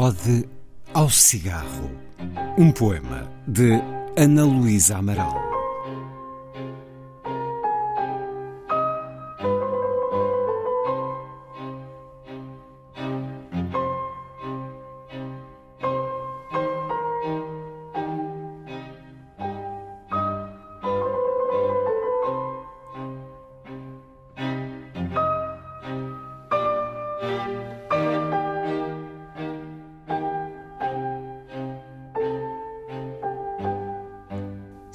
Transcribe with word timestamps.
Ode 0.00 0.48
ao 0.94 1.10
Cigarro. 1.10 1.90
Um 2.56 2.70
poema 2.70 3.28
de 3.48 3.82
Ana 4.16 4.44
Luísa 4.44 4.98
Amaral. 4.98 5.57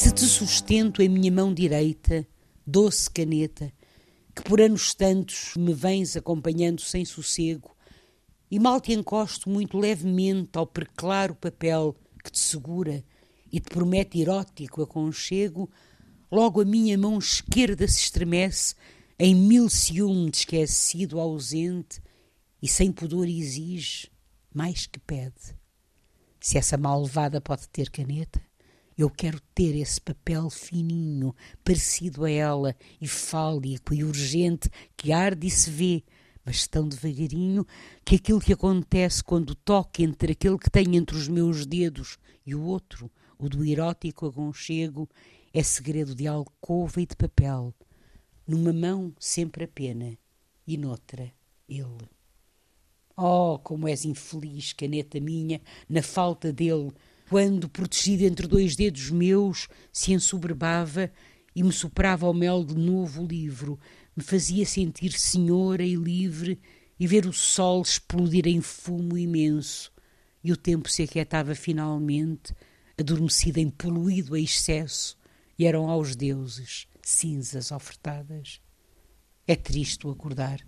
Se 0.00 0.12
te 0.12 0.26
sustento 0.26 1.02
em 1.02 1.08
minha 1.08 1.32
mão 1.32 1.52
direita, 1.52 2.24
doce 2.64 3.10
caneta, 3.10 3.72
que 4.32 4.42
por 4.42 4.60
anos 4.60 4.94
tantos 4.94 5.56
me 5.56 5.74
vens 5.74 6.16
acompanhando 6.16 6.80
sem 6.80 7.04
sossego, 7.04 7.76
e 8.48 8.60
mal 8.60 8.80
te 8.80 8.92
encosto 8.92 9.50
muito 9.50 9.76
levemente 9.76 10.56
ao 10.56 10.68
preclaro 10.68 11.34
papel 11.34 11.96
que 12.22 12.30
te 12.30 12.38
segura 12.38 13.04
e 13.50 13.58
te 13.58 13.68
promete 13.68 14.20
erótico 14.20 14.82
aconchego, 14.82 15.68
logo 16.30 16.60
a 16.60 16.64
minha 16.64 16.96
mão 16.96 17.18
esquerda 17.18 17.88
se 17.88 17.98
estremece 17.98 18.76
em 19.18 19.34
mil 19.34 19.68
ciúme 19.68 20.30
de 20.30 20.36
esquecido 20.36 21.18
ausente 21.18 22.00
e 22.62 22.68
sem 22.68 22.92
pudor 22.92 23.26
exige 23.26 24.08
mais 24.54 24.86
que 24.86 25.00
pede. 25.00 25.58
Se 26.40 26.56
essa 26.56 26.76
malvada 26.76 27.40
pode 27.40 27.68
ter 27.68 27.90
caneta, 27.90 28.40
eu 28.98 29.08
quero 29.08 29.40
ter 29.54 29.76
esse 29.76 30.00
papel 30.00 30.50
fininho, 30.50 31.32
parecido 31.62 32.24
a 32.24 32.30
ela, 32.30 32.76
e 33.00 33.06
fálico 33.06 33.94
e 33.94 34.02
urgente, 34.02 34.68
que 34.96 35.12
arde 35.12 35.46
e 35.46 35.50
se 35.50 35.70
vê, 35.70 36.02
mas 36.44 36.66
tão 36.66 36.88
devagarinho 36.88 37.64
que 38.04 38.16
aquilo 38.16 38.40
que 38.40 38.52
acontece 38.52 39.22
quando 39.22 39.54
toque 39.54 40.02
entre 40.02 40.32
aquele 40.32 40.58
que 40.58 40.68
tenho 40.68 40.96
entre 40.96 41.16
os 41.16 41.28
meus 41.28 41.64
dedos 41.64 42.18
e 42.44 42.56
o 42.56 42.62
outro, 42.62 43.08
o 43.38 43.48
do 43.48 43.64
erótico 43.64 44.26
aconchego, 44.26 45.08
é 45.54 45.62
segredo 45.62 46.12
de 46.14 46.26
alcova 46.26 47.00
e 47.00 47.06
de 47.06 47.14
papel. 47.14 47.72
Numa 48.46 48.72
mão 48.72 49.14
sempre 49.20 49.64
a 49.64 49.68
pena 49.68 50.18
e 50.66 50.76
noutra 50.76 51.32
ele. 51.68 52.08
Oh, 53.16 53.58
como 53.58 53.86
és 53.86 54.04
infeliz, 54.04 54.72
caneta 54.72 55.20
minha, 55.20 55.60
na 55.88 56.02
falta 56.02 56.52
dele, 56.52 56.92
quando, 57.28 57.68
protegido 57.68 58.24
entre 58.24 58.46
dois 58.46 58.74
dedos 58.74 59.10
meus, 59.10 59.68
se 59.92 60.12
ensoberbava 60.12 61.12
e 61.54 61.62
me 61.62 61.72
soprava 61.72 62.26
ao 62.26 62.32
mel 62.32 62.64
de 62.64 62.74
novo 62.74 63.26
livro, 63.26 63.78
me 64.16 64.22
fazia 64.22 64.64
sentir 64.64 65.12
senhora 65.12 65.84
e 65.84 65.94
livre 65.94 66.60
e 66.98 67.06
ver 67.06 67.26
o 67.26 67.32
sol 67.32 67.82
explodir 67.82 68.46
em 68.46 68.60
fumo 68.60 69.16
imenso. 69.16 69.92
E 70.42 70.52
o 70.52 70.56
tempo 70.56 70.88
se 70.88 71.02
aquietava 71.02 71.54
finalmente, 71.54 72.54
adormecido 72.98 73.58
em 73.58 73.68
poluído 73.68 74.34
a 74.34 74.40
excesso, 74.40 75.16
e 75.58 75.66
eram 75.66 75.88
aos 75.88 76.16
deuses 76.16 76.86
cinzas 77.02 77.72
ofertadas. 77.72 78.60
É 79.46 79.56
triste 79.56 80.06
o 80.06 80.10
acordar 80.10 80.60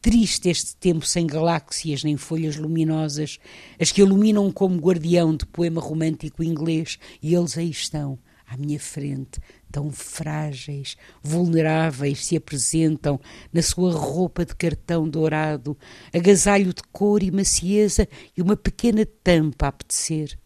Triste 0.00 0.48
este 0.48 0.76
tempo 0.76 1.04
sem 1.04 1.26
galáxias 1.26 2.04
nem 2.04 2.16
folhas 2.16 2.56
luminosas, 2.56 3.40
as 3.80 3.90
que 3.90 4.00
iluminam 4.00 4.50
como 4.52 4.78
guardião 4.78 5.36
de 5.36 5.44
poema 5.44 5.80
romântico 5.80 6.44
inglês, 6.44 7.00
e 7.20 7.34
eles 7.34 7.58
aí 7.58 7.68
estão, 7.68 8.16
à 8.46 8.56
minha 8.56 8.78
frente, 8.78 9.40
tão 9.72 9.90
frágeis, 9.90 10.96
vulneráveis, 11.20 12.24
se 12.24 12.36
apresentam 12.36 13.20
na 13.52 13.60
sua 13.60 13.92
roupa 13.92 14.46
de 14.46 14.54
cartão 14.54 15.08
dourado, 15.08 15.76
agasalho 16.14 16.72
de 16.72 16.82
cor 16.92 17.20
e 17.20 17.32
macieza 17.32 18.08
e 18.36 18.40
uma 18.40 18.56
pequena 18.56 19.04
tampa 19.04 19.66
a 19.66 19.68
apetecer. 19.70 20.38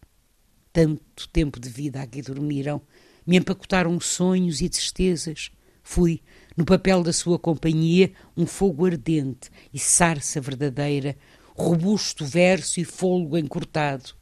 Tanto 0.73 1.29
tempo 1.31 1.59
de 1.59 1.69
vida 1.69 2.01
aqui 2.01 2.23
dormiram, 2.23 2.81
me 3.25 3.37
empacotaram 3.37 3.99
sonhos 3.99 4.61
e 4.61 4.67
tristezas. 4.67 5.51
Fui, 5.83 6.21
no 6.55 6.63
papel 6.63 7.03
da 7.03 7.11
sua 7.11 7.37
companhia, 7.37 8.13
um 8.35 8.45
fogo 8.45 8.85
ardente 8.85 9.51
e 9.73 9.77
sarça 9.77 10.39
verdadeira, 10.39 11.17
robusto 11.55 12.25
verso 12.25 12.79
e 12.79 12.85
fôlego 12.85 13.37
encurtado. 13.37 14.15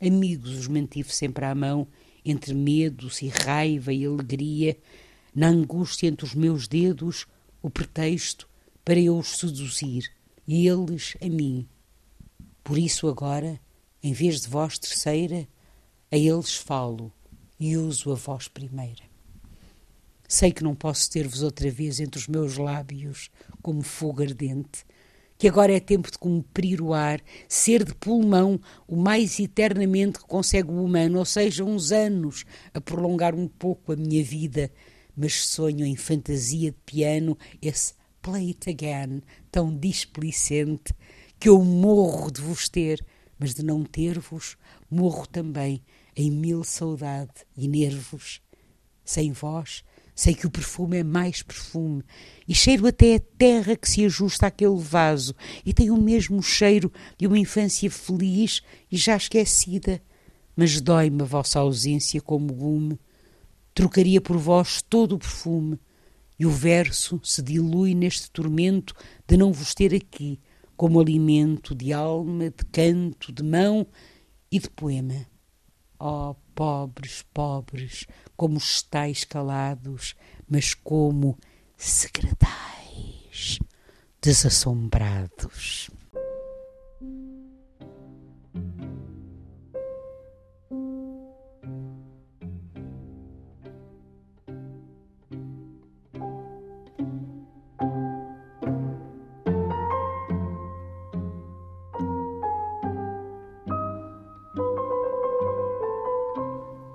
Amigos 0.00 0.50
os 0.56 0.68
mantive 0.68 1.12
sempre 1.12 1.44
à 1.44 1.54
mão, 1.54 1.86
entre 2.24 2.54
medos 2.54 3.20
e 3.20 3.28
raiva 3.28 3.92
e 3.92 4.06
alegria, 4.06 4.78
na 5.34 5.48
angústia 5.48 6.06
entre 6.06 6.24
os 6.24 6.34
meus 6.34 6.68
dedos, 6.68 7.26
o 7.60 7.68
pretexto 7.68 8.48
para 8.84 9.00
eu 9.00 9.18
os 9.18 9.38
seduzir, 9.38 10.10
e 10.46 10.68
eles 10.68 11.16
a 11.20 11.28
mim. 11.28 11.68
Por 12.62 12.78
isso 12.78 13.08
agora, 13.08 13.60
em 14.02 14.12
vez 14.12 14.42
de 14.42 14.48
voz 14.48 14.78
terceira, 14.78 15.46
a 16.10 16.16
eles 16.16 16.54
falo 16.54 17.12
e 17.58 17.76
uso 17.76 18.12
a 18.12 18.14
voz 18.14 18.48
primeira. 18.48 19.13
Sei 20.34 20.50
que 20.50 20.64
não 20.64 20.74
posso 20.74 21.08
ter-vos 21.08 21.44
outra 21.44 21.70
vez 21.70 22.00
entre 22.00 22.18
os 22.18 22.26
meus 22.26 22.56
lábios 22.56 23.30
como 23.62 23.82
fogo 23.82 24.20
ardente, 24.20 24.84
que 25.38 25.46
agora 25.46 25.72
é 25.72 25.78
tempo 25.78 26.10
de 26.10 26.18
cumprir 26.18 26.82
o 26.82 26.92
ar, 26.92 27.20
ser 27.48 27.84
de 27.84 27.94
pulmão 27.94 28.60
o 28.88 28.96
mais 28.96 29.38
eternamente 29.38 30.18
que 30.18 30.26
consegue 30.26 30.72
o 30.72 30.84
humano, 30.84 31.20
ou 31.20 31.24
seja, 31.24 31.62
uns 31.62 31.92
anos, 31.92 32.44
a 32.74 32.80
prolongar 32.80 33.32
um 33.32 33.46
pouco 33.46 33.92
a 33.92 33.96
minha 33.96 34.24
vida, 34.24 34.72
mas 35.16 35.46
sonho 35.46 35.86
em 35.86 35.94
fantasia 35.94 36.72
de 36.72 36.78
piano 36.84 37.38
esse 37.62 37.94
play 38.20 38.48
it 38.48 38.68
again 38.68 39.22
tão 39.52 39.72
displicente 39.72 40.92
que 41.38 41.48
eu 41.48 41.62
morro 41.62 42.32
de 42.32 42.40
vos 42.40 42.68
ter, 42.68 43.06
mas 43.38 43.54
de 43.54 43.62
não 43.62 43.84
ter-vos, 43.84 44.56
morro 44.90 45.28
também 45.28 45.80
em 46.16 46.28
mil 46.28 46.64
saudade 46.64 47.46
e 47.56 47.68
nervos. 47.68 48.42
Sem 49.04 49.30
vós, 49.30 49.84
Sei 50.14 50.32
que 50.32 50.46
o 50.46 50.50
perfume 50.50 50.98
é 50.98 51.02
mais 51.02 51.42
perfume 51.42 52.04
e 52.46 52.54
cheiro 52.54 52.86
até 52.86 53.16
a 53.16 53.20
terra 53.20 53.74
que 53.74 53.90
se 53.90 54.04
ajusta 54.04 54.46
àquele 54.46 54.78
vaso 54.78 55.34
e 55.66 55.74
tem 55.74 55.90
o 55.90 55.96
mesmo 55.96 56.40
cheiro 56.40 56.92
de 57.18 57.26
uma 57.26 57.38
infância 57.38 57.90
feliz 57.90 58.62
e 58.90 58.96
já 58.96 59.16
esquecida. 59.16 60.00
Mas 60.54 60.80
dói-me 60.80 61.22
a 61.22 61.24
vossa 61.24 61.58
ausência 61.58 62.20
como 62.20 62.52
gume. 62.52 62.98
Trocaria 63.74 64.20
por 64.20 64.36
vós 64.36 64.80
todo 64.82 65.16
o 65.16 65.18
perfume 65.18 65.80
e 66.38 66.46
o 66.46 66.50
verso 66.50 67.20
se 67.24 67.42
dilui 67.42 67.92
neste 67.92 68.30
tormento 68.30 68.94
de 69.26 69.36
não 69.36 69.52
vos 69.52 69.74
ter 69.74 69.92
aqui, 69.92 70.38
como 70.76 71.00
alimento 71.00 71.74
de 71.74 71.92
alma, 71.92 72.50
de 72.50 72.64
canto, 72.70 73.32
de 73.32 73.42
mão 73.42 73.84
e 74.50 74.60
de 74.60 74.70
poema. 74.70 75.26
Oh, 75.98 76.34
pobres, 76.54 77.24
pobres, 77.32 78.06
como 78.36 78.58
estáis 78.58 79.24
calados, 79.24 80.14
mas 80.48 80.74
como 80.74 81.38
segredais, 81.76 83.58
desassombrados. 84.20 85.90